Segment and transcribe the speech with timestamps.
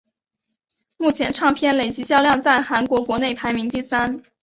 [0.97, 4.23] 目前唱片累计销量在韩国国内排名第三。